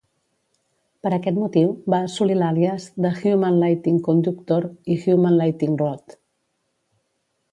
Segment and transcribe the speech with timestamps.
[1.07, 6.17] Per aquest motiu, va assolir l"àlies de "Human Lightning Conductor" i "Human Lightning Rod".